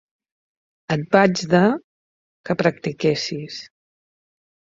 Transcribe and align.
Et 0.95 1.03
vaig 1.15 1.41
de 1.51 1.59
que 2.49 2.57
practiquessis. 2.63 3.61